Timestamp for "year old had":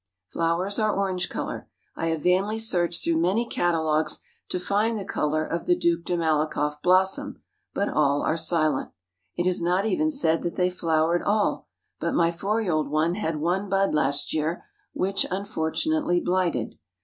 12.59-13.35